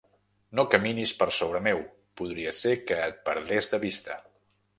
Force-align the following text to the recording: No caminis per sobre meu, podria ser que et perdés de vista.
No 0.59 0.63
caminis 0.75 1.13
per 1.19 1.27
sobre 1.39 1.61
meu, 1.67 1.83
podria 2.23 2.55
ser 2.61 2.73
que 2.89 2.99
et 3.11 3.21
perdés 3.29 3.71
de 3.77 3.81
vista. 3.87 4.19